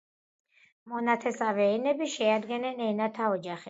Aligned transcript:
მონათესავე 0.93 1.69
ენები 1.77 2.11
შეადგენენ 2.17 2.85
ენათა 2.93 3.35
ოჯახებს. 3.41 3.59